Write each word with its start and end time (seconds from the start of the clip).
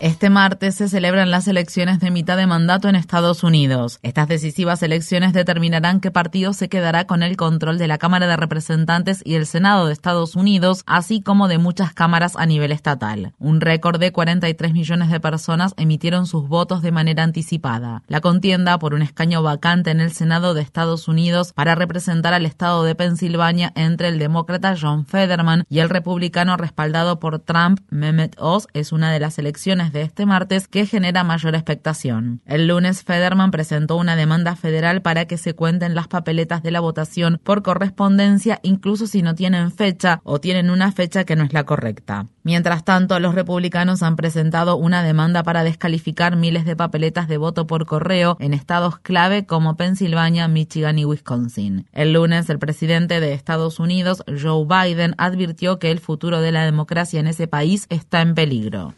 Este 0.00 0.30
martes 0.30 0.76
se 0.76 0.88
celebran 0.88 1.30
las 1.30 1.46
elecciones 1.46 2.00
de 2.00 2.10
mitad 2.10 2.38
de 2.38 2.46
mandato 2.46 2.88
en 2.88 2.96
Estados 2.96 3.44
Unidos. 3.44 3.98
Estas 4.02 4.28
decisivas 4.28 4.82
elecciones 4.82 5.34
determinarán 5.34 6.00
qué 6.00 6.10
partido 6.10 6.54
se 6.54 6.70
quedará 6.70 7.06
con 7.06 7.22
el 7.22 7.36
control 7.36 7.76
de 7.76 7.86
la 7.86 7.98
Cámara 7.98 8.26
de 8.26 8.38
Representantes 8.38 9.20
y 9.26 9.34
el 9.34 9.44
Senado 9.44 9.86
de 9.86 9.92
Estados 9.92 10.36
Unidos, 10.36 10.84
así 10.86 11.20
como 11.20 11.48
de 11.48 11.58
muchas 11.58 11.92
cámaras 11.92 12.34
a 12.36 12.46
nivel 12.46 12.72
estatal. 12.72 13.34
Un 13.38 13.60
récord 13.60 14.00
de 14.00 14.10
43 14.10 14.72
millones 14.72 15.10
de 15.10 15.20
personas 15.20 15.74
emitieron 15.76 16.26
sus 16.26 16.48
votos 16.48 16.80
de 16.80 16.92
manera 16.92 17.22
anticipada. 17.22 18.02
La 18.06 18.22
contienda 18.22 18.78
por 18.78 18.94
un 18.94 19.02
escaño 19.02 19.42
vacante 19.42 19.90
en 19.90 20.00
el 20.00 20.12
Senado 20.12 20.54
de 20.54 20.62
Estados 20.62 21.08
Unidos 21.08 21.52
para 21.52 21.74
representar 21.74 22.32
al 22.32 22.46
estado 22.46 22.84
de 22.84 22.94
Pensilvania 22.94 23.70
entre 23.74 24.08
el 24.08 24.18
demócrata 24.18 24.74
John 24.80 25.04
Federman 25.04 25.64
y 25.68 25.80
el 25.80 25.90
republicano 25.90 26.56
respaldado 26.56 27.20
por 27.20 27.40
Trump, 27.40 27.80
Mehmet 27.90 28.34
Oz, 28.38 28.66
es 28.72 28.92
una 28.92 29.12
de 29.12 29.20
las 29.20 29.38
elecciones 29.38 29.89
de 29.92 30.02
este 30.02 30.26
martes 30.26 30.68
que 30.68 30.86
genera 30.86 31.24
mayor 31.24 31.54
expectación. 31.54 32.40
El 32.46 32.66
lunes, 32.68 33.04
Federman 33.04 33.50
presentó 33.50 33.96
una 33.96 34.16
demanda 34.16 34.56
federal 34.56 35.02
para 35.02 35.26
que 35.26 35.36
se 35.36 35.54
cuenten 35.54 35.94
las 35.94 36.08
papeletas 36.08 36.62
de 36.62 36.70
la 36.70 36.80
votación 36.80 37.40
por 37.42 37.62
correspondencia, 37.62 38.60
incluso 38.62 39.06
si 39.06 39.22
no 39.22 39.34
tienen 39.34 39.70
fecha 39.72 40.20
o 40.24 40.40
tienen 40.40 40.70
una 40.70 40.92
fecha 40.92 41.24
que 41.24 41.36
no 41.36 41.44
es 41.44 41.52
la 41.52 41.64
correcta. 41.64 42.26
Mientras 42.42 42.84
tanto, 42.84 43.20
los 43.20 43.34
republicanos 43.34 44.02
han 44.02 44.16
presentado 44.16 44.76
una 44.76 45.02
demanda 45.02 45.42
para 45.42 45.62
descalificar 45.62 46.36
miles 46.36 46.64
de 46.64 46.74
papeletas 46.74 47.28
de 47.28 47.36
voto 47.36 47.66
por 47.66 47.84
correo 47.84 48.38
en 48.40 48.54
estados 48.54 48.98
clave 48.98 49.44
como 49.44 49.76
Pensilvania, 49.76 50.48
Michigan 50.48 50.98
y 50.98 51.04
Wisconsin. 51.04 51.86
El 51.92 52.14
lunes, 52.14 52.48
el 52.48 52.58
presidente 52.58 53.20
de 53.20 53.34
Estados 53.34 53.78
Unidos, 53.78 54.22
Joe 54.26 54.64
Biden, 54.64 55.14
advirtió 55.18 55.78
que 55.78 55.90
el 55.90 56.00
futuro 56.00 56.40
de 56.40 56.50
la 56.50 56.64
democracia 56.64 57.20
en 57.20 57.26
ese 57.26 57.46
país 57.46 57.84
está 57.90 58.22
en 58.22 58.34
peligro. 58.34 58.94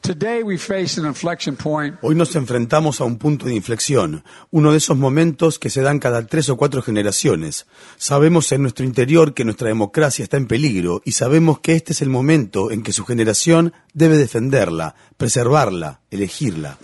Hoy 2.02 2.14
nos 2.14 2.36
enfrentamos 2.36 3.00
a 3.00 3.04
un 3.04 3.18
punto 3.18 3.46
de 3.46 3.56
inflexión, 3.56 4.22
uno 4.52 4.70
de 4.70 4.78
esos 4.78 4.96
momentos 4.96 5.58
que 5.58 5.70
se 5.70 5.82
dan 5.82 5.98
cada 5.98 6.27
tres 6.27 6.48
o 6.48 6.56
cuatro 6.56 6.80
generaciones. 6.80 7.66
Sabemos 7.96 8.52
en 8.52 8.62
nuestro 8.62 8.84
interior 8.84 9.34
que 9.34 9.44
nuestra 9.44 9.66
democracia 9.66 10.22
está 10.22 10.36
en 10.36 10.46
peligro 10.46 11.02
y 11.04 11.12
sabemos 11.12 11.58
que 11.58 11.74
este 11.74 11.92
es 11.92 12.02
el 12.02 12.08
momento 12.08 12.70
en 12.70 12.82
que 12.82 12.92
su 12.92 13.04
generación 13.04 13.31
debe 13.92 14.16
defenderla, 14.16 14.94
preservarla, 15.16 16.00
elegirla. 16.11 16.78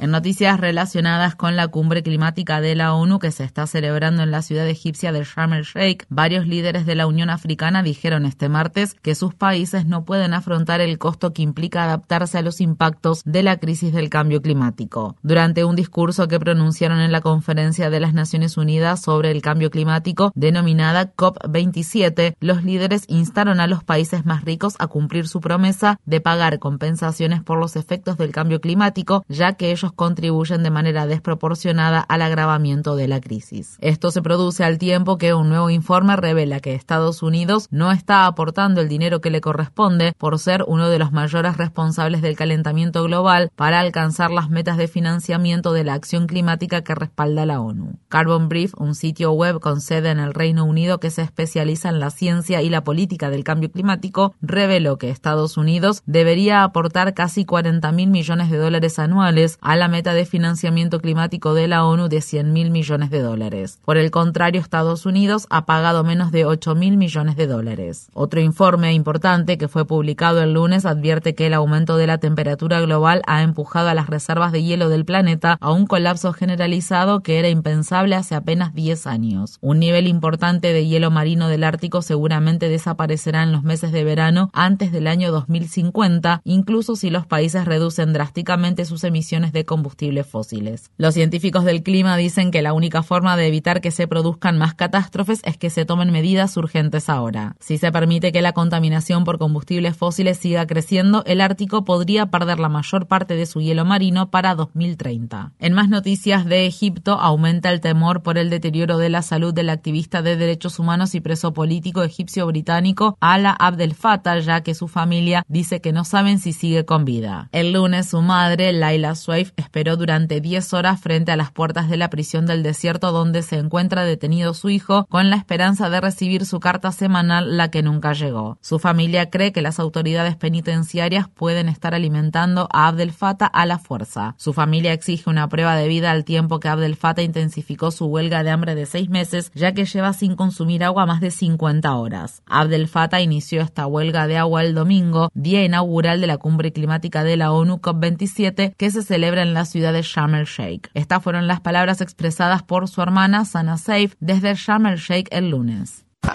En 0.00 0.12
noticias 0.12 0.60
relacionadas 0.60 1.34
con 1.34 1.56
la 1.56 1.66
cumbre 1.66 2.04
climática 2.04 2.60
de 2.60 2.76
la 2.76 2.94
ONU 2.94 3.18
que 3.18 3.32
se 3.32 3.42
está 3.42 3.66
celebrando 3.66 4.22
en 4.22 4.30
la 4.30 4.42
ciudad 4.42 4.68
egipcia 4.68 5.10
de 5.10 5.24
Sharm 5.24 5.54
el 5.54 5.64
Sheikh, 5.64 6.04
varios 6.08 6.46
líderes 6.46 6.86
de 6.86 6.94
la 6.94 7.08
Unión 7.08 7.30
Africana 7.30 7.82
dijeron 7.82 8.24
este 8.24 8.48
martes 8.48 8.94
que 9.02 9.16
sus 9.16 9.34
países 9.34 9.86
no 9.86 10.04
pueden 10.04 10.34
afrontar 10.34 10.80
el 10.80 10.98
costo 10.98 11.32
que 11.32 11.42
implica 11.42 11.82
adaptarse 11.82 12.38
a 12.38 12.42
los 12.42 12.60
impactos 12.60 13.22
de 13.24 13.42
la 13.42 13.56
crisis 13.56 13.92
del 13.92 14.08
cambio 14.08 14.40
climático. 14.40 15.16
Durante 15.24 15.64
un 15.64 15.74
discurso 15.74 16.28
que 16.28 16.38
pronunciaron 16.38 17.00
en 17.00 17.10
la 17.10 17.20
conferencia 17.20 17.90
de 17.90 17.98
las 17.98 18.14
Naciones 18.14 18.56
Unidas 18.56 19.02
sobre 19.02 19.32
el 19.32 19.42
cambio 19.42 19.72
climático 19.72 20.30
denominada 20.36 21.16
COP27, 21.16 22.36
los 22.38 22.62
líderes 22.62 23.02
instaron 23.08 23.58
a 23.58 23.66
los 23.66 23.82
países 23.82 24.24
más 24.24 24.44
ricos 24.44 24.76
a 24.78 24.86
cumplir 24.86 25.26
su 25.26 25.40
promesa 25.40 25.98
de 26.06 26.20
pagar 26.20 26.60
compensaciones 26.60 27.42
por 27.42 27.58
los 27.58 27.74
efectos 27.74 28.16
del 28.16 28.30
cambio 28.30 28.60
climático, 28.60 29.24
ya 29.28 29.54
que 29.54 29.72
ellos 29.72 29.87
contribuyen 29.92 30.62
de 30.62 30.70
manera 30.70 31.06
desproporcionada 31.06 32.00
al 32.00 32.22
agravamiento 32.22 32.96
de 32.96 33.08
la 33.08 33.20
crisis. 33.20 33.76
Esto 33.80 34.10
se 34.10 34.22
produce 34.22 34.64
al 34.64 34.78
tiempo 34.78 35.18
que 35.18 35.34
un 35.34 35.48
nuevo 35.48 35.70
informe 35.70 36.16
revela 36.16 36.60
que 36.60 36.74
Estados 36.74 37.22
Unidos 37.22 37.68
no 37.70 37.92
está 37.92 38.26
aportando 38.26 38.80
el 38.80 38.88
dinero 38.88 39.20
que 39.20 39.30
le 39.30 39.40
corresponde 39.40 40.12
por 40.18 40.38
ser 40.38 40.64
uno 40.66 40.88
de 40.88 40.98
los 40.98 41.12
mayores 41.12 41.56
responsables 41.56 42.22
del 42.22 42.36
calentamiento 42.36 43.02
global 43.04 43.50
para 43.56 43.80
alcanzar 43.80 44.30
las 44.30 44.50
metas 44.50 44.76
de 44.76 44.88
financiamiento 44.88 45.72
de 45.72 45.84
la 45.84 45.94
acción 45.94 46.26
climática 46.26 46.82
que 46.82 46.94
respalda 46.94 47.46
la 47.46 47.60
ONU. 47.60 47.98
Carbon 48.08 48.48
Brief, 48.48 48.74
un 48.78 48.94
sitio 48.94 49.32
web 49.32 49.60
con 49.60 49.80
sede 49.80 50.10
en 50.10 50.18
el 50.18 50.34
Reino 50.34 50.64
Unido 50.64 50.98
que 50.98 51.10
se 51.10 51.22
especializa 51.22 51.88
en 51.88 52.00
la 52.00 52.10
ciencia 52.10 52.62
y 52.62 52.68
la 52.68 52.84
política 52.84 53.30
del 53.30 53.44
cambio 53.44 53.70
climático, 53.70 54.34
reveló 54.40 54.98
que 54.98 55.10
Estados 55.10 55.56
Unidos 55.56 56.02
debería 56.06 56.62
aportar 56.62 57.14
casi 57.14 57.44
40 57.44 57.90
mil 57.92 58.10
millones 58.10 58.50
de 58.50 58.58
dólares 58.58 58.98
anuales 58.98 59.58
a 59.60 59.76
la 59.78 59.88
meta 59.88 60.14
de 60.14 60.24
financiamiento 60.24 61.00
climático 61.00 61.54
de 61.54 61.68
la 61.68 61.84
ONU 61.84 62.08
de 62.08 62.20
100 62.20 62.52
mil 62.52 62.70
millones 62.70 63.10
de 63.10 63.20
dólares. 63.20 63.78
Por 63.84 63.96
el 63.96 64.10
contrario, 64.10 64.60
Estados 64.60 65.06
Unidos 65.06 65.46
ha 65.50 65.66
pagado 65.66 66.04
menos 66.04 66.32
de 66.32 66.44
8 66.44 66.74
mil 66.74 66.96
millones 66.96 67.36
de 67.36 67.46
dólares. 67.46 68.08
Otro 68.14 68.40
informe 68.40 68.92
importante 68.92 69.58
que 69.58 69.68
fue 69.68 69.86
publicado 69.86 70.42
el 70.42 70.54
lunes 70.54 70.84
advierte 70.84 71.34
que 71.34 71.46
el 71.46 71.54
aumento 71.54 71.96
de 71.96 72.06
la 72.06 72.18
temperatura 72.18 72.80
global 72.80 73.22
ha 73.26 73.42
empujado 73.42 73.88
a 73.88 73.94
las 73.94 74.08
reservas 74.08 74.52
de 74.52 74.62
hielo 74.62 74.88
del 74.88 75.04
planeta 75.04 75.56
a 75.60 75.72
un 75.72 75.86
colapso 75.86 76.32
generalizado 76.32 77.20
que 77.20 77.38
era 77.38 77.48
impensable 77.48 78.16
hace 78.16 78.34
apenas 78.34 78.74
10 78.74 79.06
años. 79.06 79.58
Un 79.60 79.78
nivel 79.78 80.06
importante 80.06 80.72
de 80.72 80.86
hielo 80.86 81.10
marino 81.10 81.48
del 81.48 81.64
Ártico 81.64 82.02
seguramente 82.02 82.68
desaparecerá 82.68 83.42
en 83.42 83.52
los 83.52 83.62
meses 83.62 83.92
de 83.92 84.04
verano 84.04 84.50
antes 84.52 84.92
del 84.92 85.06
año 85.06 85.30
2050, 85.30 86.40
incluso 86.44 86.96
si 86.96 87.10
los 87.10 87.26
países 87.26 87.64
reducen 87.64 88.12
drásticamente 88.12 88.84
sus 88.84 89.04
emisiones 89.04 89.52
de 89.52 89.64
combustibles 89.68 90.26
fósiles. 90.26 90.90
Los 90.96 91.14
científicos 91.14 91.64
del 91.64 91.84
clima 91.84 92.16
dicen 92.16 92.50
que 92.50 92.62
la 92.62 92.72
única 92.72 93.04
forma 93.04 93.36
de 93.36 93.46
evitar 93.46 93.80
que 93.80 93.92
se 93.92 94.08
produzcan 94.08 94.58
más 94.58 94.74
catástrofes 94.74 95.40
es 95.44 95.56
que 95.56 95.70
se 95.70 95.84
tomen 95.84 96.10
medidas 96.10 96.56
urgentes 96.56 97.08
ahora. 97.08 97.54
Si 97.60 97.78
se 97.78 97.92
permite 97.92 98.32
que 98.32 98.42
la 98.42 98.52
contaminación 98.52 99.22
por 99.22 99.38
combustibles 99.38 99.96
fósiles 99.96 100.38
siga 100.38 100.66
creciendo, 100.66 101.22
el 101.26 101.40
Ártico 101.40 101.84
podría 101.84 102.26
perder 102.26 102.58
la 102.58 102.68
mayor 102.68 103.06
parte 103.06 103.36
de 103.36 103.46
su 103.46 103.60
hielo 103.60 103.84
marino 103.84 104.30
para 104.30 104.56
2030. 104.56 105.52
En 105.60 105.72
más 105.74 105.88
noticias 105.88 106.46
de 106.46 106.66
Egipto, 106.66 107.12
aumenta 107.20 107.70
el 107.70 107.80
temor 107.80 108.22
por 108.22 108.38
el 108.38 108.50
deterioro 108.50 108.98
de 108.98 109.10
la 109.10 109.22
salud 109.22 109.52
del 109.54 109.70
activista 109.70 110.22
de 110.22 110.36
derechos 110.36 110.78
humanos 110.78 111.14
y 111.14 111.20
preso 111.20 111.52
político 111.52 112.02
egipcio-británico 112.02 113.16
Ala 113.20 113.50
Abdel 113.50 113.94
Fattah, 113.94 114.38
ya 114.38 114.62
que 114.62 114.74
su 114.74 114.88
familia 114.88 115.44
dice 115.48 115.80
que 115.80 115.92
no 115.92 116.04
saben 116.04 116.38
si 116.38 116.52
sigue 116.52 116.84
con 116.84 117.04
vida. 117.04 117.48
El 117.52 117.72
lunes, 117.72 118.08
su 118.08 118.22
madre, 118.22 118.72
Laila 118.72 119.14
Swaif, 119.14 119.52
esperó 119.58 119.96
durante 119.96 120.40
10 120.40 120.72
horas 120.74 121.00
frente 121.00 121.32
a 121.32 121.36
las 121.36 121.50
puertas 121.50 121.88
de 121.88 121.96
la 121.96 122.10
prisión 122.10 122.46
del 122.46 122.62
desierto 122.62 123.12
donde 123.12 123.42
se 123.42 123.56
encuentra 123.56 124.04
detenido 124.04 124.54
su 124.54 124.70
hijo 124.70 125.06
con 125.10 125.30
la 125.30 125.36
esperanza 125.36 125.90
de 125.90 126.00
recibir 126.00 126.46
su 126.46 126.60
carta 126.60 126.92
semanal, 126.92 127.56
la 127.56 127.70
que 127.70 127.82
nunca 127.82 128.12
llegó. 128.12 128.58
Su 128.60 128.78
familia 128.78 129.30
cree 129.30 129.52
que 129.52 129.62
las 129.62 129.78
autoridades 129.78 130.36
penitenciarias 130.36 131.28
pueden 131.28 131.68
estar 131.68 131.94
alimentando 131.94 132.68
a 132.72 132.88
Abdel 132.88 133.12
Fattah 133.12 133.46
a 133.46 133.66
la 133.66 133.78
fuerza. 133.78 134.34
Su 134.38 134.52
familia 134.52 134.92
exige 134.92 135.30
una 135.30 135.48
prueba 135.48 135.76
de 135.76 135.88
vida 135.88 136.10
al 136.10 136.24
tiempo 136.24 136.60
que 136.60 136.68
Abdel 136.68 136.96
Fattah 136.96 137.22
intensificó 137.22 137.90
su 137.90 138.06
huelga 138.06 138.42
de 138.42 138.50
hambre 138.50 138.74
de 138.74 138.86
seis 138.86 139.08
meses, 139.08 139.50
ya 139.54 139.72
que 139.72 139.84
lleva 139.84 140.12
sin 140.12 140.36
consumir 140.36 140.84
agua 140.84 141.06
más 141.06 141.20
de 141.20 141.30
50 141.30 141.94
horas. 141.94 142.42
Abdel 142.46 142.88
Fattah 142.88 143.20
inició 143.20 143.62
esta 143.62 143.86
huelga 143.86 144.26
de 144.26 144.38
agua 144.38 144.62
el 144.62 144.74
domingo, 144.74 145.30
día 145.34 145.64
inaugural 145.64 146.20
de 146.20 146.26
la 146.26 146.38
cumbre 146.38 146.72
climática 146.72 147.24
de 147.24 147.36
la 147.36 147.52
ONU 147.52 147.78
COP27, 147.78 148.74
que 148.76 148.90
se 148.90 149.02
celebra 149.02 149.42
en 149.42 149.47
la 149.54 149.64
ciudad 149.64 149.92
de 149.92 150.02
Sharm 150.02 150.34
el 150.34 150.46
Sheikh. 150.46 150.90
Estas 150.94 151.22
fueron 151.22 151.46
las 151.46 151.60
palabras 151.60 152.00
expresadas 152.00 152.62
por 152.62 152.88
su 152.88 153.02
hermana 153.02 153.44
Sana 153.44 153.76
Saif 153.76 154.14
desde 154.20 154.54
Sharm 154.54 154.86
el 154.86 154.98
Sheikh 154.98 155.28
el 155.30 155.50
lunes. 155.50 156.04
Uh, 156.24 156.28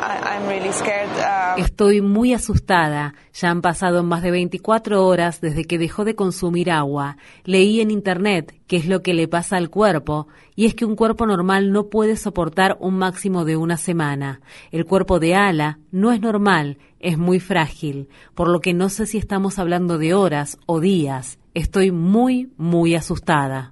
Estoy 1.57 2.01
muy 2.01 2.33
asustada. 2.33 3.13
Ya 3.33 3.51
han 3.51 3.61
pasado 3.61 4.03
más 4.03 4.23
de 4.23 4.31
24 4.31 5.05
horas 5.05 5.41
desde 5.41 5.65
que 5.65 5.77
dejó 5.77 6.05
de 6.05 6.15
consumir 6.15 6.71
agua. 6.71 7.17
Leí 7.43 7.81
en 7.81 7.91
Internet 7.91 8.55
qué 8.65 8.77
es 8.77 8.87
lo 8.87 9.01
que 9.01 9.13
le 9.13 9.27
pasa 9.27 9.57
al 9.57 9.69
cuerpo, 9.69 10.27
y 10.55 10.65
es 10.65 10.73
que 10.73 10.85
un 10.85 10.95
cuerpo 10.95 11.27
normal 11.27 11.71
no 11.71 11.89
puede 11.89 12.15
soportar 12.15 12.77
un 12.79 12.97
máximo 12.97 13.45
de 13.45 13.57
una 13.57 13.77
semana. 13.77 14.41
El 14.71 14.85
cuerpo 14.85 15.19
de 15.19 15.35
Ala 15.35 15.79
no 15.91 16.11
es 16.11 16.21
normal, 16.21 16.77
es 16.99 17.17
muy 17.17 17.39
frágil, 17.39 18.09
por 18.33 18.47
lo 18.47 18.61
que 18.61 18.73
no 18.73 18.89
sé 18.89 19.05
si 19.05 19.17
estamos 19.17 19.59
hablando 19.59 19.97
de 19.97 20.13
horas 20.13 20.57
o 20.65 20.79
días. 20.79 21.37
Estoy 21.53 21.91
muy, 21.91 22.51
muy 22.57 22.95
asustada. 22.95 23.71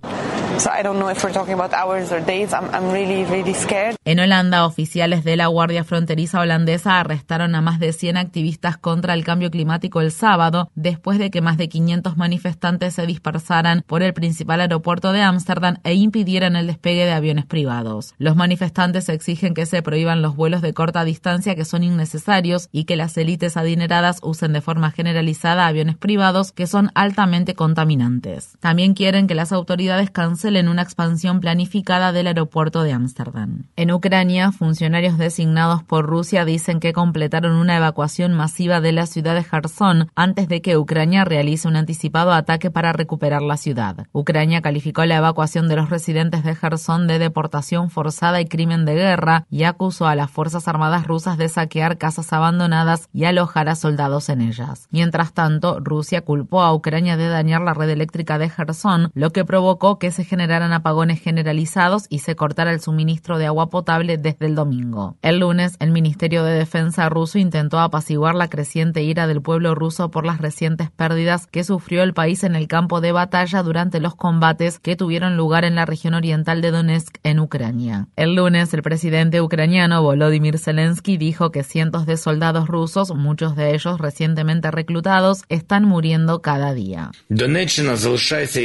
En 4.03 4.19
Holanda, 4.19 4.65
oficiales 4.65 5.23
de 5.23 5.37
la 5.37 5.47
Guardia 5.47 5.83
Fronteriza 5.83 6.41
holandesa 6.41 6.99
arrestaron 6.99 7.55
a 7.55 7.61
más 7.61 7.79
de 7.79 7.93
100 7.93 8.17
activistas 8.17 8.77
contra 8.77 9.13
el 9.13 9.23
cambio 9.23 9.49
climático 9.49 10.01
el 10.01 10.11
sábado, 10.11 10.69
después 10.75 11.19
de 11.19 11.31
que 11.31 11.41
más 11.41 11.57
de 11.57 11.69
500 11.69 12.17
manifestantes 12.17 12.95
se 12.95 13.05
dispersaran 13.05 13.83
por 13.87 14.03
el 14.03 14.13
principal 14.13 14.61
aeropuerto 14.61 15.13
de 15.13 15.21
Ámsterdam 15.21 15.77
e 15.83 15.93
impidieran 15.93 16.55
el 16.55 16.67
despegue 16.67 17.05
de 17.05 17.13
aviones 17.13 17.45
privados. 17.45 18.13
Los 18.17 18.35
manifestantes 18.35 19.07
exigen 19.09 19.53
que 19.53 19.65
se 19.65 19.81
prohíban 19.81 20.21
los 20.21 20.35
vuelos 20.35 20.61
de 20.61 20.73
corta 20.73 21.03
distancia 21.05 21.55
que 21.55 21.65
son 21.65 21.83
innecesarios 21.83 22.67
y 22.71 22.83
que 22.83 22.97
las 22.97 23.17
élites 23.17 23.57
adineradas 23.57 24.19
usen 24.21 24.53
de 24.53 24.61
forma 24.61 24.91
generalizada 24.91 25.67
aviones 25.67 25.97
privados 25.97 26.51
que 26.51 26.67
son 26.67 26.91
altamente 26.93 27.55
contaminantes. 27.55 28.57
También 28.59 28.93
quieren 28.93 29.27
que 29.27 29.35
las 29.35 29.51
autoridades 29.51 30.11
cancelen 30.11 30.40
una 30.43 30.81
expansión 30.81 31.39
planificada 31.39 32.11
del 32.11 32.27
aeropuerto 32.27 32.81
de 32.83 32.93
Ámsterdam. 32.93 33.63
En 33.75 33.91
Ucrania, 33.91 34.51
funcionarios 34.51 35.17
designados 35.17 35.83
por 35.83 36.05
Rusia 36.05 36.45
dicen 36.45 36.79
que 36.79 36.93
completaron 36.93 37.55
una 37.55 37.77
evacuación 37.77 38.33
masiva 38.33 38.81
de 38.81 38.91
la 38.91 39.05
ciudad 39.05 39.35
de 39.35 39.43
Kherson 39.43 40.09
antes 40.15 40.47
de 40.47 40.61
que 40.61 40.77
Ucrania 40.77 41.25
realice 41.25 41.67
un 41.67 41.75
anticipado 41.75 42.31
ataque 42.33 42.71
para 42.71 42.91
recuperar 42.91 43.43
la 43.43 43.57
ciudad. 43.57 44.07
Ucrania 44.13 44.61
calificó 44.61 45.05
la 45.05 45.17
evacuación 45.17 45.67
de 45.67 45.75
los 45.75 45.89
residentes 45.89 46.43
de 46.43 46.55
Kherson 46.55 47.07
de 47.07 47.19
deportación 47.19 47.91
forzada 47.91 48.41
y 48.41 48.45
crimen 48.45 48.85
de 48.85 48.95
guerra 48.95 49.45
y 49.49 49.63
acusó 49.63 50.07
a 50.07 50.15
las 50.15 50.31
Fuerzas 50.31 50.67
Armadas 50.67 51.05
rusas 51.05 51.37
de 51.37 51.49
saquear 51.49 51.97
casas 51.99 52.33
abandonadas 52.33 53.09
y 53.13 53.25
alojar 53.25 53.69
a 53.69 53.75
soldados 53.75 54.29
en 54.29 54.41
ellas. 54.41 54.87
Mientras 54.89 55.33
tanto, 55.33 55.79
Rusia 55.79 56.21
culpó 56.21 56.61
a 56.61 56.73
Ucrania 56.73 57.15
de 57.15 57.27
dañar 57.27 57.61
la 57.61 57.75
red 57.75 57.89
eléctrica 57.89 58.39
de 58.39 58.49
Kherson, 58.49 59.11
lo 59.13 59.29
que 59.31 59.45
provocó 59.45 59.99
que 59.99 60.11
se 60.11 60.30
generaran 60.31 60.71
apagones 60.71 61.19
generalizados 61.19 62.05
y 62.07 62.19
se 62.19 62.37
cortara 62.37 62.71
el 62.71 62.79
suministro 62.79 63.37
de 63.37 63.47
agua 63.47 63.69
potable 63.69 64.17
desde 64.17 64.45
el 64.45 64.55
domingo. 64.55 65.17
El 65.21 65.39
lunes, 65.39 65.75
el 65.79 65.91
Ministerio 65.91 66.45
de 66.45 66.53
Defensa 66.53 67.09
ruso 67.09 67.37
intentó 67.37 67.79
apaciguar 67.79 68.33
la 68.33 68.47
creciente 68.47 69.03
ira 69.03 69.27
del 69.27 69.41
pueblo 69.41 69.75
ruso 69.75 70.09
por 70.09 70.25
las 70.25 70.39
recientes 70.39 70.89
pérdidas 70.89 71.47
que 71.47 71.65
sufrió 71.65 72.01
el 72.01 72.13
país 72.13 72.45
en 72.45 72.55
el 72.55 72.69
campo 72.69 73.01
de 73.01 73.11
batalla 73.11 73.61
durante 73.61 73.99
los 73.99 74.15
combates 74.15 74.79
que 74.79 74.95
tuvieron 74.95 75.35
lugar 75.35 75.65
en 75.65 75.75
la 75.75 75.85
región 75.85 76.13
oriental 76.13 76.61
de 76.61 76.71
Donetsk 76.71 77.17
en 77.23 77.41
Ucrania. 77.41 78.07
El 78.15 78.35
lunes, 78.35 78.73
el 78.73 78.83
presidente 78.83 79.41
ucraniano 79.41 80.01
Volodymyr 80.01 80.59
Zelensky 80.59 81.17
dijo 81.17 81.51
que 81.51 81.63
cientos 81.63 82.05
de 82.05 82.15
soldados 82.15 82.69
rusos, 82.69 83.13
muchos 83.13 83.57
de 83.57 83.75
ellos 83.75 83.99
recientemente 83.99 84.71
reclutados, 84.71 85.43
están 85.49 85.83
muriendo 85.83 86.41
cada 86.41 86.73
día. 86.73 87.11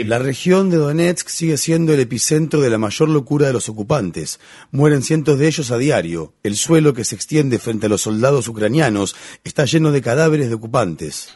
La 0.07 0.19
región 0.21 0.71
de 0.71 0.77
Donetsk 0.77 1.29
sigue 1.29 1.56
siendo 1.57 1.93
el 1.93 2.01
epicentro 2.01 2.61
de 2.61 2.71
la 2.71 2.79
mayor 2.79 3.09
locura 3.09 3.47
de 3.47 3.53
los 3.53 3.69
ocupantes. 3.69 4.41
Mueren 4.71 5.03
cientos 5.03 5.39
de 5.39 5.47
ellos 5.47 5.71
a 5.71 5.79
diario. 5.79 6.35
El 6.43 6.57
suelo 6.57 6.95
que 6.95 7.05
se 7.05 7.15
extiende 7.15 7.59
frente 7.59 7.87
a 7.87 7.89
los 7.89 8.03
soldados 8.03 8.49
ucranianos 8.49 9.17
está 9.45 9.65
lleno 9.65 9.93
de 9.93 10.03
cadáveres 10.03 10.49
de 10.49 10.55
ocupantes. 10.55 11.29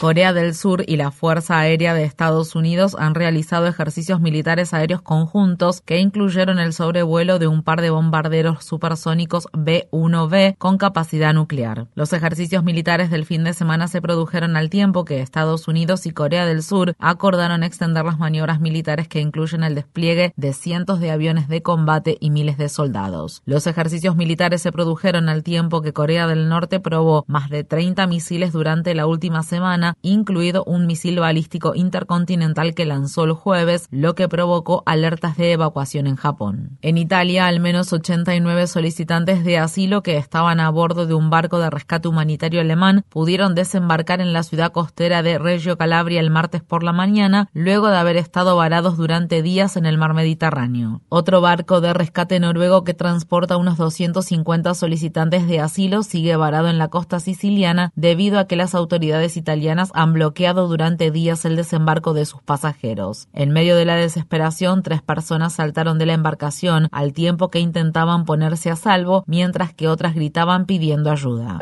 Corea 0.00 0.32
del 0.32 0.54
Sur 0.54 0.82
y 0.86 0.96
la 0.96 1.10
Fuerza 1.10 1.58
Aérea 1.58 1.92
de 1.92 2.04
Estados 2.04 2.54
Unidos 2.54 2.96
han 2.98 3.14
realizado 3.14 3.66
ejercicios 3.66 4.18
militares 4.18 4.72
aéreos 4.72 5.02
conjuntos 5.02 5.82
que 5.82 5.98
incluyeron 5.98 6.58
el 6.58 6.72
sobrevuelo 6.72 7.38
de 7.38 7.46
un 7.46 7.62
par 7.62 7.82
de 7.82 7.90
bombarderos 7.90 8.64
supersónicos 8.64 9.48
B-1B 9.52 10.56
con 10.56 10.78
capacidad 10.78 11.34
nuclear. 11.34 11.86
Los 11.94 12.14
ejercicios 12.14 12.64
militares 12.64 13.10
del 13.10 13.26
fin 13.26 13.44
de 13.44 13.52
semana 13.52 13.88
se 13.88 14.00
produjeron 14.00 14.56
al 14.56 14.70
tiempo 14.70 15.04
que 15.04 15.20
Estados 15.20 15.68
Unidos 15.68 16.06
y 16.06 16.12
Corea 16.12 16.46
del 16.46 16.62
Sur 16.62 16.94
acordaron 16.98 17.62
extender 17.62 18.06
las 18.06 18.18
maniobras 18.18 18.58
militares 18.58 19.06
que 19.06 19.20
incluyen 19.20 19.64
el 19.64 19.74
despliegue 19.74 20.32
de 20.36 20.54
cientos 20.54 20.98
de 20.98 21.10
aviones 21.10 21.46
de 21.48 21.60
combate 21.60 22.16
y 22.20 22.30
miles 22.30 22.56
de 22.56 22.70
soldados. 22.70 23.42
Los 23.44 23.66
ejercicios 23.66 24.16
militares 24.16 24.62
se 24.62 24.72
produjeron 24.72 25.28
al 25.28 25.42
tiempo 25.42 25.82
que 25.82 25.92
Corea 25.92 26.26
del 26.26 26.48
Norte 26.48 26.80
probó 26.80 27.26
más 27.28 27.50
de 27.50 27.64
30 27.64 28.06
misiles 28.06 28.52
durante 28.52 28.94
la 28.94 29.06
última 29.06 29.25
semana, 29.42 29.96
incluido 30.02 30.64
un 30.64 30.86
misil 30.86 31.20
balístico 31.20 31.74
intercontinental 31.74 32.74
que 32.74 32.84
lanzó 32.84 33.24
el 33.24 33.32
jueves, 33.32 33.88
lo 33.90 34.14
que 34.14 34.28
provocó 34.28 34.82
alertas 34.86 35.36
de 35.36 35.52
evacuación 35.52 36.06
en 36.06 36.16
Japón. 36.16 36.78
En 36.82 36.98
Italia, 36.98 37.46
al 37.46 37.60
menos 37.60 37.92
89 37.92 38.66
solicitantes 38.66 39.44
de 39.44 39.58
asilo 39.58 40.02
que 40.02 40.16
estaban 40.16 40.60
a 40.60 40.70
bordo 40.70 41.06
de 41.06 41.14
un 41.14 41.30
barco 41.30 41.58
de 41.58 41.70
rescate 41.70 42.08
humanitario 42.08 42.60
alemán 42.60 43.04
pudieron 43.08 43.54
desembarcar 43.54 44.20
en 44.20 44.32
la 44.32 44.42
ciudad 44.42 44.72
costera 44.72 45.22
de 45.22 45.38
Reggio 45.38 45.76
Calabria 45.76 46.20
el 46.20 46.30
martes 46.30 46.62
por 46.62 46.82
la 46.82 46.92
mañana, 46.92 47.48
luego 47.52 47.88
de 47.88 47.96
haber 47.96 48.16
estado 48.16 48.56
varados 48.56 48.96
durante 48.96 49.42
días 49.42 49.76
en 49.76 49.86
el 49.86 49.98
mar 49.98 50.14
Mediterráneo. 50.14 51.02
Otro 51.08 51.40
barco 51.40 51.80
de 51.80 51.92
rescate 51.92 52.40
noruego 52.40 52.84
que 52.84 52.94
transporta 52.94 53.56
unos 53.56 53.76
250 53.76 54.74
solicitantes 54.74 55.46
de 55.46 55.60
asilo 55.60 56.02
sigue 56.02 56.36
varado 56.36 56.68
en 56.68 56.78
la 56.78 56.88
costa 56.88 57.20
siciliana 57.20 57.92
debido 57.94 58.38
a 58.38 58.46
que 58.46 58.56
las 58.56 58.74
autoridades 58.74 59.15
italianas 59.36 59.90
han 59.94 60.12
bloqueado 60.12 60.68
durante 60.68 61.10
días 61.10 61.44
el 61.44 61.56
desembarco 61.56 62.14
de 62.14 62.26
sus 62.26 62.42
pasajeros. 62.42 63.28
En 63.32 63.50
medio 63.50 63.76
de 63.76 63.84
la 63.84 63.96
desesperación, 63.96 64.82
tres 64.82 65.02
personas 65.02 65.54
saltaron 65.54 65.98
de 65.98 66.06
la 66.06 66.14
embarcación 66.14 66.88
al 66.92 67.12
tiempo 67.12 67.50
que 67.50 67.60
intentaban 67.60 68.24
ponerse 68.24 68.70
a 68.70 68.76
salvo, 68.76 69.24
mientras 69.26 69.72
que 69.72 69.88
otras 69.88 70.14
gritaban 70.14 70.66
pidiendo 70.66 71.10
ayuda. 71.10 71.58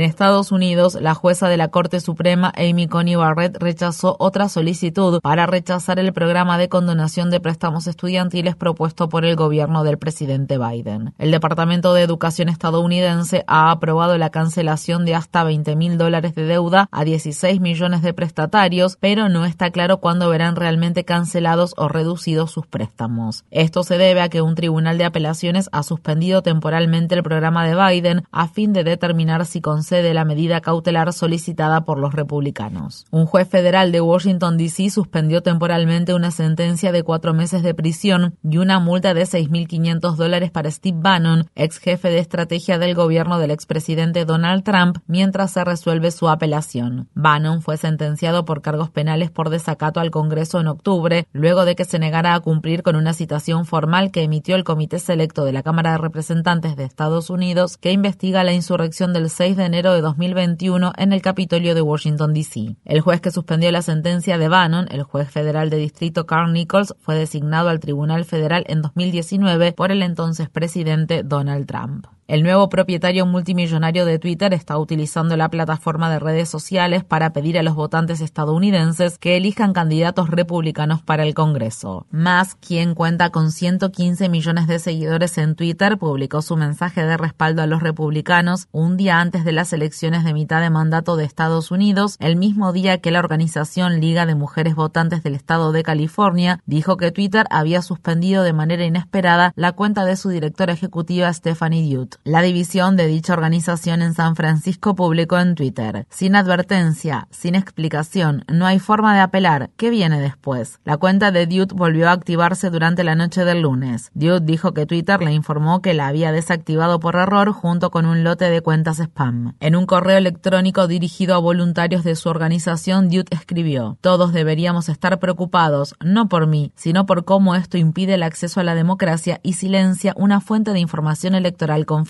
En 0.00 0.06
Estados 0.06 0.50
Unidos, 0.50 0.96
la 0.98 1.12
jueza 1.12 1.50
de 1.50 1.58
la 1.58 1.68
Corte 1.68 2.00
Suprema, 2.00 2.54
Amy 2.56 2.86
Coney 2.86 3.16
Barrett, 3.16 3.58
rechazó 3.60 4.16
otra 4.18 4.48
solicitud 4.48 5.20
para 5.20 5.44
rechazar 5.44 5.98
el 5.98 6.14
programa 6.14 6.56
de 6.56 6.70
condonación 6.70 7.30
de 7.30 7.38
préstamos 7.38 7.86
estudiantiles 7.86 8.56
propuesto 8.56 9.10
por 9.10 9.26
el 9.26 9.36
gobierno 9.36 9.84
del 9.84 9.98
presidente 9.98 10.56
Biden. 10.56 11.12
El 11.18 11.30
Departamento 11.30 11.92
de 11.92 12.00
Educación 12.00 12.48
estadounidense 12.48 13.44
ha 13.46 13.70
aprobado 13.70 14.16
la 14.16 14.30
cancelación 14.30 15.04
de 15.04 15.16
hasta 15.16 15.44
20 15.44 15.76
mil 15.76 15.98
dólares 15.98 16.34
de 16.34 16.46
deuda 16.46 16.88
a 16.90 17.04
16 17.04 17.60
millones 17.60 18.00
de 18.00 18.14
prestatarios, 18.14 18.96
pero 18.98 19.28
no 19.28 19.44
está 19.44 19.70
claro 19.70 19.98
cuándo 19.98 20.30
verán 20.30 20.56
realmente 20.56 21.04
cancelados 21.04 21.74
o 21.76 21.88
reducidos 21.88 22.50
sus 22.50 22.66
préstamos. 22.66 23.44
Esto 23.50 23.82
se 23.82 23.98
debe 23.98 24.22
a 24.22 24.30
que 24.30 24.40
un 24.40 24.54
tribunal 24.54 24.96
de 24.96 25.04
apelaciones 25.04 25.68
ha 25.72 25.82
suspendido 25.82 26.40
temporalmente 26.40 27.16
el 27.16 27.22
programa 27.22 27.66
de 27.66 27.74
Biden 27.74 28.22
a 28.32 28.48
fin 28.48 28.72
de 28.72 28.82
determinar 28.82 29.44
si 29.44 29.60
con 29.60 29.89
concede 29.90 30.14
la 30.14 30.24
medida 30.24 30.60
cautelar 30.60 31.12
solicitada 31.12 31.80
por 31.80 31.98
los 31.98 32.14
republicanos. 32.14 33.06
Un 33.10 33.26
juez 33.26 33.48
federal 33.48 33.90
de 33.90 34.00
Washington, 34.00 34.56
D.C. 34.56 34.88
suspendió 34.90 35.42
temporalmente 35.42 36.14
una 36.14 36.30
sentencia 36.30 36.92
de 36.92 37.02
cuatro 37.02 37.34
meses 37.34 37.64
de 37.64 37.74
prisión 37.74 38.36
y 38.44 38.58
una 38.58 38.78
multa 38.78 39.14
de 39.14 39.22
6.500 39.22 40.14
dólares 40.14 40.52
para 40.52 40.70
Steve 40.70 40.98
Bannon, 41.00 41.48
ex 41.56 41.78
jefe 41.78 42.08
de 42.08 42.20
estrategia 42.20 42.78
del 42.78 42.94
gobierno 42.94 43.40
del 43.40 43.50
expresidente 43.50 44.24
Donald 44.24 44.62
Trump, 44.62 44.98
mientras 45.08 45.50
se 45.50 45.64
resuelve 45.64 46.12
su 46.12 46.28
apelación. 46.28 47.08
Bannon 47.14 47.60
fue 47.60 47.76
sentenciado 47.76 48.44
por 48.44 48.62
cargos 48.62 48.90
penales 48.90 49.32
por 49.32 49.50
desacato 49.50 49.98
al 49.98 50.12
Congreso 50.12 50.60
en 50.60 50.68
octubre, 50.68 51.26
luego 51.32 51.64
de 51.64 51.74
que 51.74 51.84
se 51.84 51.98
negara 51.98 52.34
a 52.34 52.40
cumplir 52.40 52.84
con 52.84 52.94
una 52.94 53.12
citación 53.12 53.66
formal 53.66 54.12
que 54.12 54.22
emitió 54.22 54.54
el 54.54 54.62
Comité 54.62 55.00
Selecto 55.00 55.44
de 55.44 55.52
la 55.52 55.64
Cámara 55.64 55.90
de 55.90 55.98
Representantes 55.98 56.76
de 56.76 56.84
Estados 56.84 57.28
Unidos 57.28 57.76
que 57.76 57.90
investiga 57.90 58.44
la 58.44 58.52
insurrección 58.52 59.12
del 59.12 59.30
6 59.30 59.56
de 59.56 59.68
enero 59.70 59.94
de 59.94 60.00
2021 60.00 60.92
en 60.96 61.12
el 61.12 61.22
Capitolio 61.22 61.76
de 61.76 61.80
Washington, 61.80 62.34
D.C. 62.34 62.76
El 62.84 63.00
juez 63.00 63.20
que 63.20 63.30
suspendió 63.30 63.70
la 63.70 63.82
sentencia 63.82 64.36
de 64.36 64.48
Bannon, 64.48 64.88
el 64.90 65.04
juez 65.04 65.30
federal 65.30 65.70
de 65.70 65.76
distrito 65.76 66.26
Carl 66.26 66.52
Nichols, 66.52 66.96
fue 66.98 67.14
designado 67.14 67.68
al 67.68 67.78
Tribunal 67.78 68.24
Federal 68.24 68.64
en 68.66 68.82
2019 68.82 69.72
por 69.72 69.92
el 69.92 70.02
entonces 70.02 70.48
presidente 70.48 71.22
Donald 71.22 71.66
Trump. 71.66 72.06
El 72.30 72.44
nuevo 72.44 72.68
propietario 72.68 73.26
multimillonario 73.26 74.04
de 74.04 74.20
Twitter 74.20 74.54
está 74.54 74.78
utilizando 74.78 75.36
la 75.36 75.48
plataforma 75.48 76.08
de 76.08 76.20
redes 76.20 76.48
sociales 76.48 77.02
para 77.02 77.32
pedir 77.32 77.58
a 77.58 77.64
los 77.64 77.74
votantes 77.74 78.20
estadounidenses 78.20 79.18
que 79.18 79.36
elijan 79.36 79.72
candidatos 79.72 80.30
republicanos 80.30 81.02
para 81.02 81.24
el 81.24 81.34
Congreso. 81.34 82.06
Musk, 82.12 82.56
quien 82.64 82.94
cuenta 82.94 83.30
con 83.30 83.50
115 83.50 84.28
millones 84.28 84.68
de 84.68 84.78
seguidores 84.78 85.38
en 85.38 85.56
Twitter, 85.56 85.98
publicó 85.98 86.40
su 86.40 86.56
mensaje 86.56 87.04
de 87.04 87.16
respaldo 87.16 87.62
a 87.62 87.66
los 87.66 87.82
republicanos 87.82 88.68
un 88.70 88.96
día 88.96 89.20
antes 89.20 89.44
de 89.44 89.50
las 89.50 89.72
elecciones 89.72 90.22
de 90.22 90.32
mitad 90.32 90.60
de 90.60 90.70
mandato 90.70 91.16
de 91.16 91.24
Estados 91.24 91.72
Unidos, 91.72 92.14
el 92.20 92.36
mismo 92.36 92.72
día 92.72 92.98
que 92.98 93.10
la 93.10 93.18
organización 93.18 93.98
Liga 94.00 94.24
de 94.24 94.36
Mujeres 94.36 94.76
Votantes 94.76 95.24
del 95.24 95.34
Estado 95.34 95.72
de 95.72 95.82
California 95.82 96.60
dijo 96.64 96.96
que 96.96 97.10
Twitter 97.10 97.46
había 97.50 97.82
suspendido 97.82 98.44
de 98.44 98.52
manera 98.52 98.84
inesperada 98.84 99.52
la 99.56 99.72
cuenta 99.72 100.04
de 100.04 100.14
su 100.14 100.28
directora 100.28 100.74
ejecutiva 100.74 101.32
Stephanie 101.32 101.92
Dutt. 101.92 102.19
La 102.24 102.42
división 102.42 102.96
de 102.96 103.06
dicha 103.06 103.32
organización 103.32 104.02
en 104.02 104.12
San 104.12 104.36
Francisco 104.36 104.94
publicó 104.94 105.38
en 105.38 105.54
Twitter, 105.54 106.06
sin 106.10 106.36
advertencia, 106.36 107.26
sin 107.30 107.54
explicación, 107.54 108.44
no 108.46 108.66
hay 108.66 108.78
forma 108.78 109.14
de 109.14 109.20
apelar, 109.20 109.70
¿qué 109.78 109.88
viene 109.88 110.20
después? 110.20 110.80
La 110.84 110.98
cuenta 110.98 111.30
de 111.30 111.46
Dude 111.46 111.74
volvió 111.74 112.10
a 112.10 112.12
activarse 112.12 112.68
durante 112.68 113.04
la 113.04 113.14
noche 113.14 113.46
del 113.46 113.62
lunes. 113.62 114.10
Dude 114.12 114.40
dijo 114.40 114.74
que 114.74 114.84
Twitter 114.84 115.22
le 115.22 115.32
informó 115.32 115.80
que 115.80 115.94
la 115.94 116.08
había 116.08 116.30
desactivado 116.30 117.00
por 117.00 117.16
error 117.16 117.52
junto 117.52 117.90
con 117.90 118.04
un 118.04 118.22
lote 118.22 118.50
de 118.50 118.60
cuentas 118.60 119.00
spam. 119.00 119.54
En 119.58 119.74
un 119.74 119.86
correo 119.86 120.18
electrónico 120.18 120.88
dirigido 120.88 121.34
a 121.34 121.38
voluntarios 121.38 122.04
de 122.04 122.16
su 122.16 122.28
organización, 122.28 123.08
Dude 123.08 123.30
escribió, 123.30 123.96
todos 124.02 124.34
deberíamos 124.34 124.90
estar 124.90 125.18
preocupados, 125.20 125.94
no 126.04 126.28
por 126.28 126.46
mí, 126.46 126.70
sino 126.76 127.06
por 127.06 127.24
cómo 127.24 127.54
esto 127.54 127.78
impide 127.78 128.12
el 128.12 128.22
acceso 128.22 128.60
a 128.60 128.64
la 128.64 128.74
democracia 128.74 129.40
y 129.42 129.54
silencia 129.54 130.12
una 130.18 130.42
fuente 130.42 130.74
de 130.74 130.80
información 130.80 131.34
electoral 131.34 131.86
confiable. 131.86 132.09